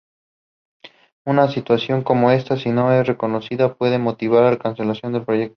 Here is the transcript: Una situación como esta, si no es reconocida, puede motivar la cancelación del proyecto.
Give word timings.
Una 1.27 1.47
situación 1.47 2.01
como 2.01 2.31
esta, 2.31 2.57
si 2.57 2.71
no 2.71 2.91
es 2.91 3.05
reconocida, 3.05 3.75
puede 3.75 3.99
motivar 3.99 4.51
la 4.51 4.57
cancelación 4.57 5.13
del 5.13 5.25
proyecto. 5.25 5.49